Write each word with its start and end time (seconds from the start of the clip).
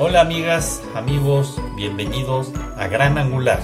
Hola 0.00 0.20
amigas, 0.20 0.80
amigos, 0.94 1.60
bienvenidos 1.74 2.52
a 2.76 2.86
Gran 2.86 3.18
Angular. 3.18 3.60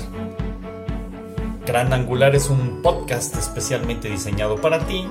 Gran 1.65 1.93
Angular 1.93 2.35
es 2.35 2.51
un 2.51 2.83
podcast 2.83 3.37
especialmente 3.37 4.11
diseñado 4.11 4.61
para 4.61 4.85
ti. 4.85 5.07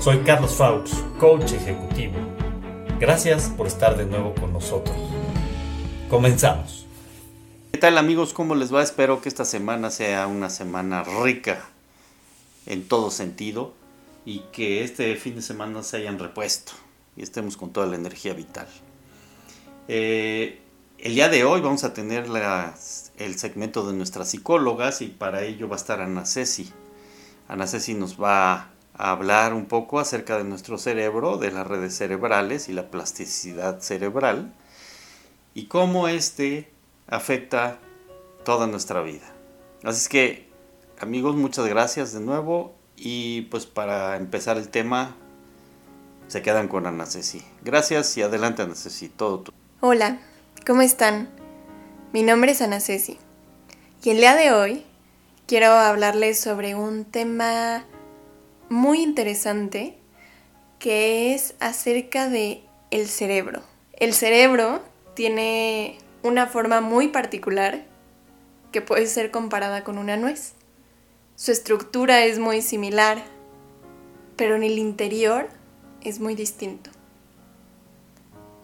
Soy 0.00 0.20
Carlos 0.20 0.54
Faux, 0.54 1.04
coach 1.20 1.52
ejecutivo. 1.52 2.14
Gracias 2.98 3.50
por 3.50 3.66
estar 3.66 3.98
de 3.98 4.06
nuevo 4.06 4.34
con 4.36 4.54
nosotros. 4.54 4.96
Comenzamos. 6.08 6.86
¿Qué 7.70 7.78
tal 7.78 7.98
amigos? 7.98 8.32
¿Cómo 8.32 8.54
les 8.54 8.74
va? 8.74 8.82
Espero 8.82 9.20
que 9.20 9.28
esta 9.28 9.44
semana 9.44 9.90
sea 9.90 10.26
una 10.28 10.48
semana 10.48 11.04
rica 11.22 11.62
en 12.64 12.88
todo 12.88 13.10
sentido 13.10 13.74
y 14.24 14.44
que 14.50 14.82
este 14.82 15.14
fin 15.16 15.34
de 15.34 15.42
semana 15.42 15.82
se 15.82 15.98
hayan 15.98 16.18
repuesto 16.18 16.72
y 17.18 17.22
estemos 17.22 17.58
con 17.58 17.70
toda 17.70 17.86
la 17.86 17.96
energía 17.96 18.32
vital. 18.32 18.66
Eh, 19.90 20.60
el 20.98 21.14
día 21.14 21.30
de 21.30 21.44
hoy 21.44 21.62
vamos 21.62 21.82
a 21.82 21.94
tener 21.94 22.26
el 23.16 23.38
segmento 23.38 23.86
de 23.86 23.94
nuestras 23.94 24.28
psicólogas 24.28 25.00
y 25.00 25.06
para 25.06 25.42
ello 25.44 25.66
va 25.66 25.76
a 25.76 25.78
estar 25.78 26.02
Ana 26.02 26.26
Ceci. 26.26 26.70
Ana 27.48 27.66
Ceci 27.66 27.94
nos 27.94 28.22
va 28.22 28.70
a 28.94 29.10
hablar 29.10 29.54
un 29.54 29.64
poco 29.64 29.98
acerca 29.98 30.36
de 30.36 30.44
nuestro 30.44 30.76
cerebro, 30.76 31.38
de 31.38 31.52
las 31.52 31.66
redes 31.66 31.96
cerebrales 31.96 32.68
y 32.68 32.74
la 32.74 32.90
plasticidad 32.90 33.80
cerebral 33.80 34.52
y 35.54 35.66
cómo 35.66 36.06
este 36.08 36.70
afecta 37.06 37.78
toda 38.44 38.66
nuestra 38.66 39.00
vida. 39.00 39.32
Así 39.84 40.02
es 40.02 40.08
que 40.10 40.48
amigos, 41.00 41.34
muchas 41.34 41.66
gracias 41.66 42.12
de 42.12 42.20
nuevo 42.20 42.74
y 42.94 43.42
pues 43.42 43.64
para 43.64 44.16
empezar 44.16 44.58
el 44.58 44.68
tema 44.68 45.16
se 46.26 46.42
quedan 46.42 46.68
con 46.68 46.86
Ana 46.86 47.06
Ceci. 47.06 47.42
Gracias 47.62 48.14
y 48.18 48.22
adelante 48.22 48.60
Ana 48.60 48.74
Ceci, 48.74 49.08
todo 49.08 49.40
tú. 49.40 49.57
Hola, 49.80 50.18
¿cómo 50.66 50.82
están? 50.82 51.28
Mi 52.12 52.24
nombre 52.24 52.50
es 52.50 52.62
Ana 52.62 52.80
Ceci 52.80 53.16
y 54.02 54.10
el 54.10 54.16
día 54.16 54.34
de 54.34 54.50
hoy 54.50 54.82
quiero 55.46 55.68
hablarles 55.68 56.40
sobre 56.40 56.74
un 56.74 57.04
tema 57.04 57.84
muy 58.68 59.00
interesante 59.00 59.96
que 60.80 61.32
es 61.32 61.54
acerca 61.60 62.28
de 62.28 62.64
el 62.90 63.06
cerebro. 63.06 63.62
El 63.92 64.14
cerebro 64.14 64.82
tiene 65.14 65.98
una 66.24 66.48
forma 66.48 66.80
muy 66.80 67.06
particular 67.06 67.84
que 68.72 68.82
puede 68.82 69.06
ser 69.06 69.30
comparada 69.30 69.84
con 69.84 69.96
una 69.96 70.16
nuez. 70.16 70.54
Su 71.36 71.52
estructura 71.52 72.24
es 72.24 72.40
muy 72.40 72.62
similar, 72.62 73.22
pero 74.34 74.56
en 74.56 74.64
el 74.64 74.76
interior 74.76 75.48
es 76.02 76.18
muy 76.18 76.34
distinto 76.34 76.90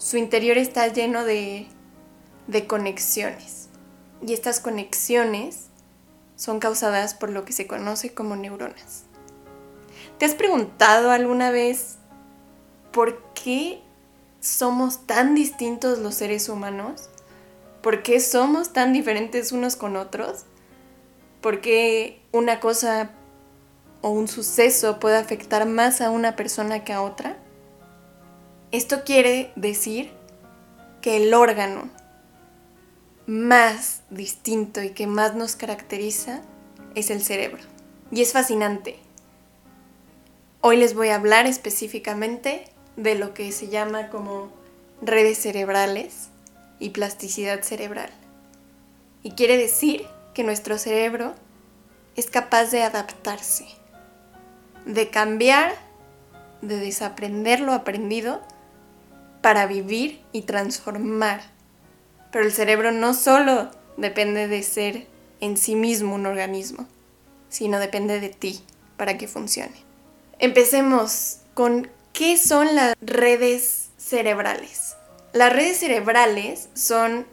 su 0.04 0.18
interior 0.18 0.58
está 0.58 0.86
lleno 0.88 1.24
de, 1.24 1.66
de 2.46 2.66
conexiones. 2.66 3.70
Y 4.20 4.34
estas 4.34 4.60
conexiones 4.60 5.68
son 6.36 6.60
causadas 6.60 7.14
por 7.14 7.30
lo 7.30 7.46
que 7.46 7.54
se 7.54 7.66
conoce 7.66 8.12
como 8.12 8.36
neuronas. 8.36 9.04
¿Te 10.18 10.26
has 10.26 10.34
preguntado 10.34 11.10
alguna 11.10 11.50
vez 11.50 11.96
por 12.92 13.22
qué 13.32 13.80
somos 14.40 15.06
tan 15.06 15.34
distintos 15.34 15.98
los 15.98 16.16
seres 16.16 16.50
humanos? 16.50 17.08
¿Por 17.80 18.02
qué 18.02 18.20
somos 18.20 18.74
tan 18.74 18.92
diferentes 18.92 19.52
unos 19.52 19.74
con 19.74 19.96
otros? 19.96 20.44
¿Por 21.40 21.62
qué 21.62 22.20
una 22.30 22.60
cosa 22.60 23.12
o 24.02 24.10
un 24.10 24.28
suceso 24.28 25.00
puede 25.00 25.16
afectar 25.16 25.64
más 25.64 26.02
a 26.02 26.10
una 26.10 26.36
persona 26.36 26.84
que 26.84 26.92
a 26.92 27.00
otra? 27.00 27.38
Esto 28.74 29.04
quiere 29.04 29.52
decir 29.54 30.10
que 31.00 31.16
el 31.16 31.32
órgano 31.32 31.88
más 33.24 34.02
distinto 34.10 34.82
y 34.82 34.90
que 34.90 35.06
más 35.06 35.36
nos 35.36 35.54
caracteriza 35.54 36.42
es 36.96 37.10
el 37.10 37.22
cerebro. 37.22 37.62
Y 38.10 38.20
es 38.20 38.32
fascinante. 38.32 38.96
Hoy 40.60 40.76
les 40.76 40.94
voy 40.94 41.10
a 41.10 41.14
hablar 41.14 41.46
específicamente 41.46 42.64
de 42.96 43.14
lo 43.14 43.32
que 43.32 43.52
se 43.52 43.68
llama 43.68 44.08
como 44.08 44.50
redes 45.00 45.38
cerebrales 45.38 46.30
y 46.80 46.90
plasticidad 46.90 47.62
cerebral. 47.62 48.10
Y 49.22 49.34
quiere 49.36 49.56
decir 49.56 50.04
que 50.34 50.42
nuestro 50.42 50.78
cerebro 50.78 51.36
es 52.16 52.28
capaz 52.28 52.72
de 52.72 52.82
adaptarse, 52.82 53.66
de 54.84 55.10
cambiar, 55.10 55.76
de 56.60 56.78
desaprender 56.80 57.60
lo 57.60 57.72
aprendido 57.72 58.42
para 59.44 59.66
vivir 59.66 60.22
y 60.32 60.40
transformar. 60.40 61.42
Pero 62.32 62.46
el 62.46 62.50
cerebro 62.50 62.92
no 62.92 63.12
solo 63.12 63.70
depende 63.98 64.48
de 64.48 64.62
ser 64.62 65.06
en 65.40 65.58
sí 65.58 65.74
mismo 65.74 66.14
un 66.14 66.24
organismo, 66.24 66.88
sino 67.50 67.78
depende 67.78 68.20
de 68.20 68.30
ti 68.30 68.62
para 68.96 69.18
que 69.18 69.28
funcione. 69.28 69.74
Empecemos 70.38 71.40
con 71.52 71.90
qué 72.14 72.38
son 72.38 72.74
las 72.74 72.94
redes 73.02 73.90
cerebrales. 73.98 74.96
Las 75.34 75.52
redes 75.52 75.76
cerebrales 75.76 76.70
son 76.72 77.26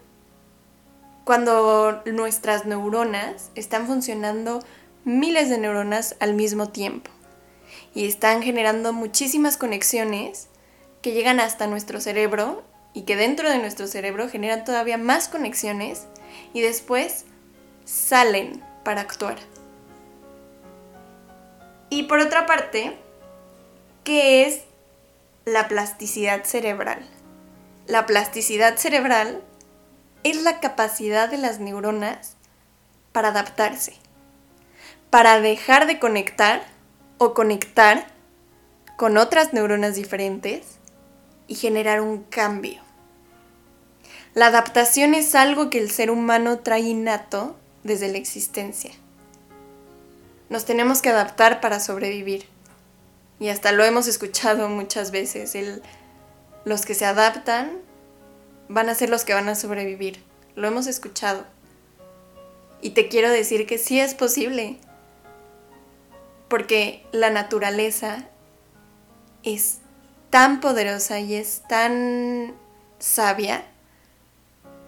cuando 1.23 2.03
nuestras 2.07 2.65
neuronas 2.65 3.51
están 3.55 3.87
funcionando 3.87 4.59
miles 5.05 5.49
de 5.49 5.59
neuronas 5.59 6.17
al 6.19 6.33
mismo 6.33 6.67
tiempo 6.67 7.09
y 7.95 8.05
están 8.05 8.43
generando 8.43 8.91
muchísimas 8.91 9.55
conexiones 9.55 10.49
que 11.01 11.11
llegan 11.11 11.39
hasta 11.39 11.67
nuestro 11.67 11.99
cerebro 11.99 12.63
y 12.93 13.03
que 13.03 13.15
dentro 13.15 13.49
de 13.49 13.57
nuestro 13.57 13.87
cerebro 13.87 14.29
generan 14.29 14.63
todavía 14.63 14.97
más 14.97 15.27
conexiones 15.27 16.07
y 16.53 16.61
después 16.61 17.25
salen 17.85 18.63
para 18.83 19.01
actuar. 19.01 19.37
Y 21.89 22.03
por 22.03 22.19
otra 22.19 22.45
parte, 22.45 22.97
¿qué 24.03 24.45
es 24.45 24.61
la 25.45 25.67
plasticidad 25.67 26.43
cerebral? 26.43 26.99
La 27.87 28.05
plasticidad 28.05 28.77
cerebral 28.77 29.41
es 30.23 30.41
la 30.43 30.59
capacidad 30.59 31.29
de 31.29 31.37
las 31.37 31.59
neuronas 31.59 32.37
para 33.11 33.29
adaptarse, 33.29 33.95
para 35.09 35.41
dejar 35.41 35.87
de 35.87 35.99
conectar 35.99 36.63
o 37.17 37.33
conectar 37.33 38.07
con 38.97 39.17
otras 39.17 39.51
neuronas 39.51 39.95
diferentes 39.95 40.79
y 41.47 41.55
generar 41.55 42.01
un 42.01 42.23
cambio. 42.23 42.81
La 44.33 44.47
adaptación 44.47 45.13
es 45.13 45.35
algo 45.35 45.69
que 45.69 45.79
el 45.79 45.91
ser 45.91 46.09
humano 46.09 46.59
trae 46.59 46.81
innato 46.81 47.55
desde 47.83 48.09
la 48.09 48.17
existencia. 48.17 48.91
Nos 50.49 50.65
tenemos 50.65 51.01
que 51.01 51.09
adaptar 51.09 51.59
para 51.59 51.79
sobrevivir. 51.79 52.45
Y 53.39 53.49
hasta 53.49 53.71
lo 53.71 53.83
hemos 53.83 54.07
escuchado 54.07 54.69
muchas 54.69 55.11
veces. 55.11 55.57
los 56.63 56.85
que 56.85 56.93
se 56.93 57.05
adaptan 57.05 57.71
van 58.69 58.87
a 58.87 58.95
ser 58.95 59.09
los 59.09 59.25
que 59.25 59.33
van 59.33 59.49
a 59.49 59.55
sobrevivir. 59.55 60.23
Lo 60.55 60.67
hemos 60.67 60.87
escuchado. 60.87 61.45
Y 62.81 62.91
te 62.91 63.09
quiero 63.09 63.29
decir 63.29 63.65
que 63.65 63.77
sí 63.77 63.99
es 63.99 64.13
posible. 64.13 64.77
Porque 66.47 67.05
la 67.11 67.29
naturaleza 67.29 68.25
es 69.43 69.79
tan 70.31 70.61
poderosa 70.61 71.19
y 71.19 71.35
es 71.35 71.61
tan 71.67 72.53
sabia 72.99 73.65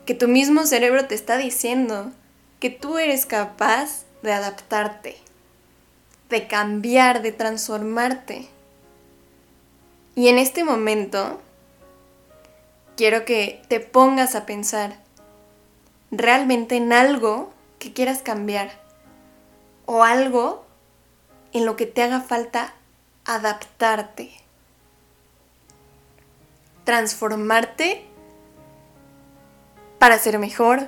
que 0.05 0.15
tu 0.15 0.27
mismo 0.27 0.65
cerebro 0.65 1.05
te 1.05 1.15
está 1.15 1.37
diciendo 1.37 2.11
que 2.59 2.69
tú 2.69 2.97
eres 2.97 3.25
capaz 3.25 4.05
de 4.21 4.31
adaptarte, 4.31 5.17
de 6.29 6.47
cambiar, 6.47 7.21
de 7.21 7.33
transformarte. 7.33 8.47
Y 10.15 10.29
en 10.29 10.39
este 10.39 10.63
momento 10.63 11.41
quiero 12.95 13.25
que 13.25 13.61
te 13.67 13.81
pongas 13.81 14.35
a 14.35 14.45
pensar 14.45 14.97
realmente 16.09 16.77
en 16.77 16.93
algo 16.93 17.51
que 17.79 17.91
quieras 17.91 18.21
cambiar 18.21 18.71
o 19.85 20.03
algo 20.03 20.65
en 21.51 21.65
lo 21.65 21.75
que 21.75 21.85
te 21.85 22.01
haga 22.01 22.21
falta 22.21 22.73
adaptarte 23.25 24.42
transformarte 26.83 28.05
para 29.99 30.17
ser 30.19 30.39
mejor, 30.39 30.87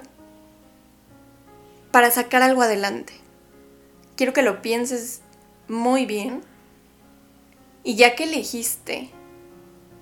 para 1.91 2.11
sacar 2.11 2.41
algo 2.41 2.61
adelante. 2.61 3.13
Quiero 4.15 4.33
que 4.33 4.41
lo 4.41 4.61
pienses 4.61 5.21
muy 5.67 6.05
bien 6.05 6.41
y 7.83 7.95
ya 7.95 8.15
que 8.15 8.25
elegiste 8.25 9.09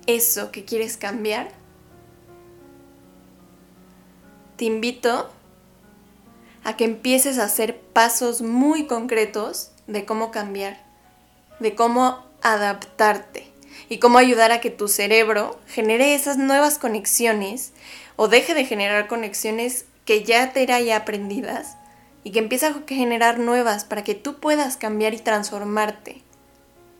eso 0.06 0.50
que 0.50 0.64
quieres 0.64 0.96
cambiar, 0.96 1.48
te 4.56 4.64
invito 4.64 5.30
a 6.64 6.76
que 6.76 6.84
empieces 6.84 7.38
a 7.38 7.44
hacer 7.44 7.80
pasos 7.80 8.40
muy 8.40 8.86
concretos 8.86 9.70
de 9.86 10.04
cómo 10.04 10.30
cambiar, 10.30 10.82
de 11.60 11.74
cómo 11.74 12.24
adaptarte 12.42 13.53
y 13.88 13.98
cómo 13.98 14.18
ayudar 14.18 14.52
a 14.52 14.60
que 14.60 14.70
tu 14.70 14.88
cerebro 14.88 15.58
genere 15.66 16.14
esas 16.14 16.36
nuevas 16.36 16.78
conexiones 16.78 17.72
o 18.16 18.28
deje 18.28 18.54
de 18.54 18.64
generar 18.64 19.06
conexiones 19.06 19.86
que 20.04 20.22
ya 20.24 20.52
te 20.52 20.66
ya 20.66 20.96
aprendidas 20.96 21.76
y 22.22 22.32
que 22.32 22.38
empieza 22.38 22.68
a 22.68 22.74
generar 22.86 23.38
nuevas 23.38 23.84
para 23.84 24.04
que 24.04 24.14
tú 24.14 24.40
puedas 24.40 24.76
cambiar 24.76 25.14
y 25.14 25.18
transformarte. 25.18 26.22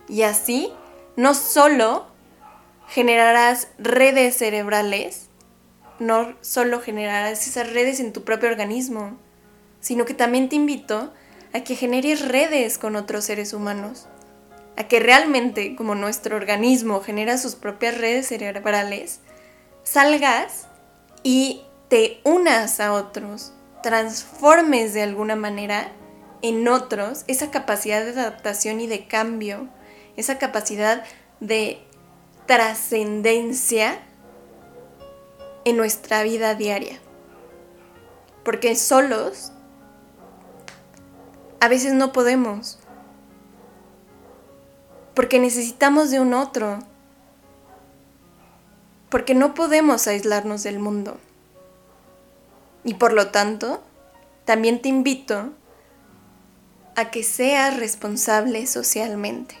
Y 0.07 0.21
así, 0.21 0.71
no 1.15 1.33
solo 1.33 2.05
generarás 2.87 3.69
redes 3.79 4.37
cerebrales, 4.37 5.29
no 5.99 6.35
solo 6.41 6.81
generarás 6.81 7.47
esas 7.47 7.71
redes 7.73 7.99
en 7.99 8.13
tu 8.13 8.23
propio 8.23 8.49
organismo, 8.49 9.17
sino 9.79 10.05
que 10.05 10.13
también 10.13 10.49
te 10.49 10.55
invito 10.55 11.11
a 11.53 11.61
que 11.61 11.75
generes 11.75 12.27
redes 12.27 12.77
con 12.77 12.95
otros 12.95 13.25
seres 13.25 13.53
humanos, 13.53 14.07
a 14.77 14.87
que 14.87 14.99
realmente, 14.99 15.75
como 15.75 15.95
nuestro 15.95 16.35
organismo 16.35 17.01
genera 17.01 17.37
sus 17.37 17.55
propias 17.55 17.97
redes 17.97 18.27
cerebrales, 18.27 19.19
salgas 19.83 20.67
y 21.23 21.61
te 21.87 22.19
unas 22.23 22.79
a 22.79 22.93
otros, 22.93 23.53
transformes 23.81 24.93
de 24.93 25.03
alguna 25.03 25.35
manera 25.35 25.91
en 26.41 26.67
otros 26.67 27.23
esa 27.27 27.51
capacidad 27.51 28.03
de 28.03 28.11
adaptación 28.11 28.81
y 28.81 28.87
de 28.87 29.07
cambio, 29.07 29.67
esa 30.17 30.37
capacidad 30.37 31.03
de 31.39 31.79
trascendencia 32.45 33.99
en 35.65 35.77
nuestra 35.77 36.23
vida 36.23 36.55
diaria. 36.55 36.99
Porque 38.43 38.75
solos 38.75 39.51
a 41.59 41.67
veces 41.67 41.93
no 41.93 42.11
podemos. 42.11 42.79
Porque 45.15 45.39
necesitamos 45.39 46.11
de 46.11 46.19
un 46.19 46.33
otro. 46.33 46.79
Porque 49.09 49.33
no 49.33 49.53
podemos 49.53 50.07
aislarnos 50.07 50.63
del 50.63 50.79
mundo. 50.79 51.17
Y 52.83 52.95
por 52.95 53.13
lo 53.13 53.31
tanto, 53.31 53.81
también 54.45 54.81
te 54.81 54.89
invito 54.89 55.51
a 56.95 57.09
que 57.11 57.23
seas 57.23 57.77
responsable 57.77 58.67
socialmente. 58.67 59.55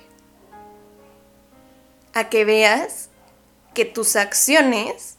A 2.13 2.29
que 2.29 2.45
veas 2.45 3.09
que 3.73 3.85
tus 3.85 4.15
acciones 4.15 5.15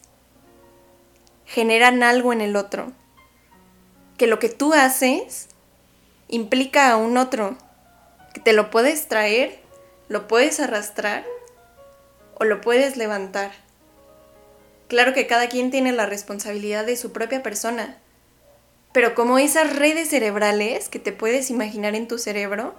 generan 1.45 2.03
algo 2.03 2.31
en 2.31 2.41
el 2.41 2.55
otro. 2.55 2.91
Que 4.17 4.27
lo 4.27 4.39
que 4.39 4.49
tú 4.49 4.73
haces 4.73 5.47
implica 6.27 6.91
a 6.91 6.97
un 6.97 7.17
otro, 7.17 7.55
que 8.33 8.41
te 8.41 8.53
lo 8.53 8.69
puedes 8.69 9.07
traer, 9.07 9.66
lo 10.09 10.27
puedes 10.27 10.59
arrastrar 10.59 11.25
o 12.35 12.45
lo 12.45 12.61
puedes 12.61 12.97
levantar. 12.97 13.51
Claro 14.87 15.13
que 15.13 15.27
cada 15.27 15.49
quien 15.49 15.71
tiene 15.71 15.91
la 15.91 16.05
responsabilidad 16.05 16.85
de 16.85 16.95
su 16.95 17.11
propia 17.11 17.43
persona, 17.43 17.97
pero 18.93 19.15
como 19.15 19.37
esas 19.37 19.75
redes 19.75 20.09
cerebrales 20.09 20.89
que 20.89 20.99
te 20.99 21.11
puedes 21.11 21.49
imaginar 21.49 21.93
en 21.93 22.07
tu 22.07 22.17
cerebro, 22.17 22.73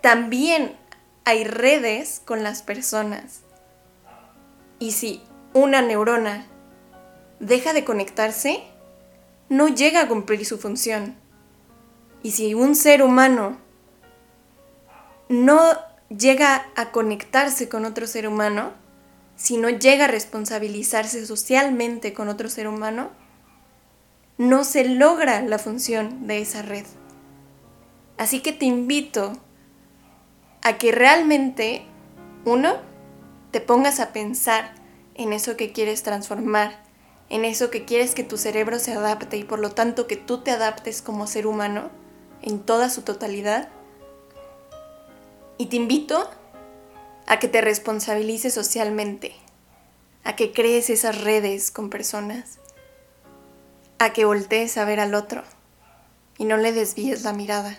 también 0.00 0.76
hay 1.24 1.44
redes 1.44 2.20
con 2.24 2.42
las 2.42 2.62
personas. 2.62 3.40
Y 4.78 4.92
si 4.92 5.22
una 5.52 5.82
neurona 5.82 6.46
deja 7.40 7.72
de 7.72 7.84
conectarse, 7.84 8.62
no 9.48 9.68
llega 9.68 10.02
a 10.02 10.08
cumplir 10.08 10.44
su 10.44 10.58
función. 10.58 11.16
Y 12.22 12.32
si 12.32 12.54
un 12.54 12.74
ser 12.74 13.02
humano 13.02 13.58
no 15.42 15.72
llega 16.08 16.66
a 16.76 16.90
conectarse 16.90 17.68
con 17.68 17.84
otro 17.84 18.06
ser 18.06 18.28
humano, 18.28 18.72
si 19.36 19.56
no 19.56 19.68
llega 19.68 20.04
a 20.04 20.08
responsabilizarse 20.08 21.26
socialmente 21.26 22.12
con 22.12 22.28
otro 22.28 22.48
ser 22.48 22.68
humano, 22.68 23.10
no 24.38 24.64
se 24.64 24.84
logra 24.84 25.42
la 25.42 25.58
función 25.58 26.26
de 26.26 26.40
esa 26.40 26.62
red. 26.62 26.84
Así 28.16 28.40
que 28.40 28.52
te 28.52 28.64
invito 28.64 29.32
a 30.62 30.78
que 30.78 30.92
realmente, 30.92 31.84
uno, 32.44 32.76
te 33.50 33.60
pongas 33.60 34.00
a 34.00 34.12
pensar 34.12 34.74
en 35.14 35.32
eso 35.32 35.56
que 35.56 35.72
quieres 35.72 36.02
transformar, 36.02 36.82
en 37.28 37.44
eso 37.44 37.70
que 37.70 37.84
quieres 37.84 38.14
que 38.14 38.24
tu 38.24 38.36
cerebro 38.36 38.78
se 38.78 38.92
adapte 38.92 39.36
y 39.36 39.44
por 39.44 39.58
lo 39.58 39.70
tanto 39.70 40.06
que 40.06 40.16
tú 40.16 40.42
te 40.42 40.50
adaptes 40.50 41.02
como 41.02 41.26
ser 41.26 41.46
humano 41.46 41.90
en 42.42 42.60
toda 42.60 42.90
su 42.90 43.02
totalidad. 43.02 43.68
Y 45.58 45.66
te 45.66 45.76
invito 45.76 46.30
a 47.26 47.38
que 47.38 47.48
te 47.48 47.60
responsabilices 47.60 48.54
socialmente, 48.54 49.34
a 50.24 50.36
que 50.36 50.52
crees 50.52 50.90
esas 50.90 51.22
redes 51.22 51.70
con 51.70 51.90
personas, 51.90 52.58
a 53.98 54.12
que 54.12 54.24
voltees 54.24 54.76
a 54.76 54.84
ver 54.84 55.00
al 55.00 55.14
otro 55.14 55.42
y 56.38 56.44
no 56.44 56.56
le 56.56 56.72
desvíes 56.72 57.22
la 57.22 57.32
mirada, 57.32 57.78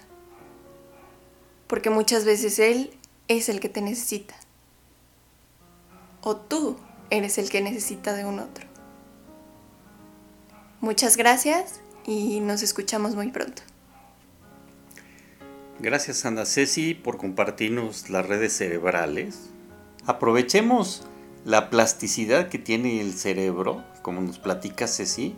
porque 1.68 1.89
muchas 1.89 2.24
veces 2.24 2.60
él 2.60 2.98
es 3.27 3.50
el 3.50 3.60
que 3.60 3.69
te 3.69 3.81
necesita, 3.81 4.36
o 6.22 6.38
tú 6.38 6.77
eres 7.10 7.38
el 7.38 7.50
que 7.50 7.62
necesita 7.62 8.13
de 8.13 8.25
un 8.25 8.39
otro. 8.39 8.66
Muchas 10.80 11.18
gracias 11.18 11.81
y 12.06 12.39
nos 12.39 12.62
escuchamos 12.62 13.16
muy 13.16 13.31
pronto. 13.31 13.62
Gracias 15.77 16.25
Ana 16.25 16.45
Ceci 16.45 16.94
por 16.94 17.18
compartirnos 17.18 18.10
las 18.10 18.25
redes 18.25 18.54
cerebrales. 18.54 19.50
Aprovechemos 20.06 21.06
la 21.44 21.69
plasticidad 21.69 22.48
que 22.48 22.57
tiene 22.57 23.01
el 23.01 23.13
cerebro, 23.13 23.83
como 24.01 24.22
nos 24.22 24.39
platica 24.39 24.88
Ceci. 24.88 25.36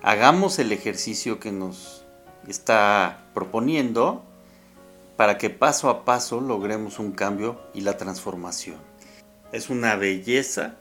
Hagamos 0.00 0.60
el 0.60 0.70
ejercicio 0.70 1.40
que 1.40 1.50
nos 1.50 2.04
está 2.46 3.26
proponiendo 3.34 4.24
para 5.16 5.38
que 5.38 5.50
paso 5.50 5.90
a 5.90 6.04
paso 6.04 6.40
logremos 6.40 7.00
un 7.00 7.10
cambio 7.10 7.60
y 7.74 7.80
la 7.80 7.96
transformación. 7.96 8.76
Es 9.50 9.70
una 9.70 9.96
belleza 9.96 10.76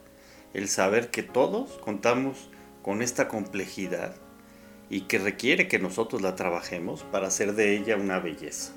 el 0.53 0.69
saber 0.69 1.09
que 1.09 1.23
todos 1.23 1.79
contamos 1.79 2.51
con 2.83 3.01
esta 3.01 3.27
complejidad 3.27 4.13
y 4.87 5.01
que 5.01 5.17
requiere 5.17 5.67
que 5.67 5.79
nosotros 5.79 6.21
la 6.21 6.35
trabajemos 6.35 7.03
para 7.05 7.27
hacer 7.27 7.55
de 7.55 7.75
ella 7.75 7.95
una 7.95 8.19
belleza 8.19 8.73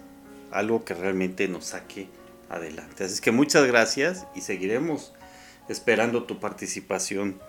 algo 0.52 0.84
que 0.84 0.94
realmente 0.94 1.48
nos 1.48 1.66
saque 1.66 2.08
adelante. 2.48 3.04
Así 3.04 3.20
que 3.20 3.30
muchas 3.30 3.66
gracias 3.66 4.26
y 4.34 4.42
seguiremos 4.42 5.12
esperando 5.68 6.24
tu 6.24 6.38
participación 6.38 7.40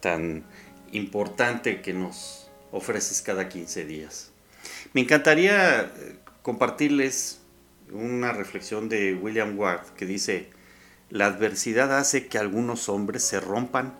tan 0.00 0.44
importante 0.92 1.82
que 1.82 1.92
nos 1.92 2.50
ofreces 2.72 3.22
cada 3.22 3.48
15 3.48 3.84
días. 3.84 4.30
Me 4.92 5.00
encantaría 5.02 5.80
eh, 5.82 6.16
compartirles 6.42 7.40
una 7.92 8.32
reflexión 8.32 8.88
de 8.88 9.14
William 9.14 9.58
Ward 9.58 9.86
que 9.96 10.06
dice, 10.06 10.50
la 11.10 11.26
adversidad 11.26 11.96
hace 11.96 12.26
que 12.26 12.38
algunos 12.38 12.88
hombres 12.88 13.22
se 13.22 13.40
rompan 13.40 13.94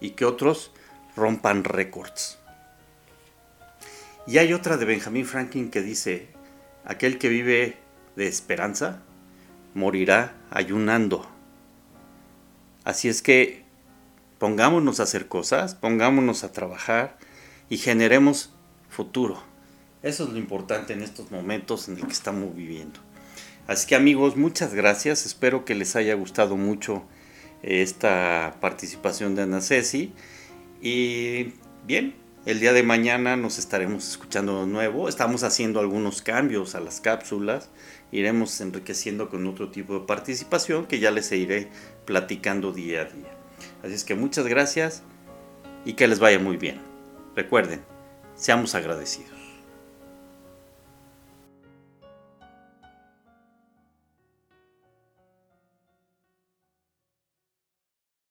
y 0.00 0.10
que 0.10 0.24
otros 0.24 0.72
rompan 1.16 1.64
récords. 1.64 2.38
Y 4.26 4.38
hay 4.38 4.52
otra 4.52 4.76
de 4.76 4.84
Benjamin 4.84 5.26
Franklin 5.26 5.70
que 5.70 5.82
dice, 5.82 6.28
aquel 6.84 7.18
que 7.18 7.28
vive 7.28 7.76
de 8.16 8.26
esperanza 8.26 9.02
morirá 9.74 10.34
ayunando. 10.50 11.26
Así 12.84 13.08
es 13.08 13.22
que 13.22 13.64
pongámonos 14.38 15.00
a 15.00 15.04
hacer 15.04 15.28
cosas, 15.28 15.74
pongámonos 15.74 16.44
a 16.44 16.52
trabajar 16.52 17.18
y 17.68 17.76
generemos 17.76 18.52
futuro. 18.88 19.42
Eso 20.02 20.24
es 20.24 20.30
lo 20.30 20.38
importante 20.38 20.92
en 20.92 21.02
estos 21.02 21.30
momentos 21.30 21.88
en 21.88 21.96
el 21.96 22.06
que 22.06 22.12
estamos 22.12 22.54
viviendo. 22.54 23.00
Así 23.66 23.86
que 23.86 23.96
amigos, 23.96 24.36
muchas 24.36 24.72
gracias. 24.72 25.26
Espero 25.26 25.64
que 25.64 25.74
les 25.74 25.96
haya 25.96 26.14
gustado 26.14 26.56
mucho 26.56 27.04
eh, 27.62 27.82
esta 27.82 28.56
participación 28.60 29.34
de 29.34 29.42
Ana 29.42 29.60
Ceci. 29.60 30.12
Y 30.80 31.54
bien, 31.84 32.14
el 32.44 32.60
día 32.60 32.72
de 32.72 32.84
mañana 32.84 33.36
nos 33.36 33.58
estaremos 33.58 34.08
escuchando 34.08 34.60
de 34.60 34.68
nuevo. 34.68 35.08
Estamos 35.08 35.42
haciendo 35.42 35.80
algunos 35.80 36.22
cambios 36.22 36.76
a 36.76 36.80
las 36.80 37.00
cápsulas 37.00 37.68
iremos 38.12 38.60
enriqueciendo 38.60 39.28
con 39.28 39.46
otro 39.46 39.70
tipo 39.70 39.94
de 39.94 40.06
participación 40.06 40.86
que 40.86 41.00
ya 41.00 41.10
les 41.10 41.30
iré 41.32 41.68
platicando 42.04 42.72
día 42.72 43.02
a 43.02 43.04
día. 43.04 43.36
Así 43.82 43.94
es 43.94 44.04
que 44.04 44.14
muchas 44.14 44.46
gracias 44.46 45.02
y 45.84 45.94
que 45.94 46.08
les 46.08 46.18
vaya 46.18 46.38
muy 46.38 46.56
bien. 46.56 46.80
Recuerden, 47.34 47.82
seamos 48.34 48.74
agradecidos. 48.74 49.35